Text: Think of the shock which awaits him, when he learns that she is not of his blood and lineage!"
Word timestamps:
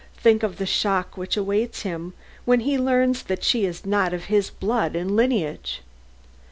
Think 0.17 0.41
of 0.41 0.57
the 0.57 0.65
shock 0.65 1.15
which 1.15 1.37
awaits 1.37 1.83
him, 1.83 2.15
when 2.43 2.61
he 2.61 2.75
learns 2.75 3.21
that 3.21 3.43
she 3.43 3.65
is 3.65 3.85
not 3.85 4.13
of 4.13 4.25
his 4.33 4.49
blood 4.49 4.95
and 4.95 5.15
lineage!" 5.15 5.81